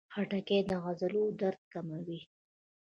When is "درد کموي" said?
1.39-2.19